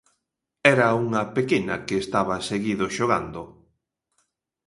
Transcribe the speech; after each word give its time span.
Era 0.73 0.87
unha 1.05 1.21
pequena 1.37 1.75
que 1.85 1.95
estaba 2.03 2.35
seguido 2.49 2.85
xogando. 2.97 3.41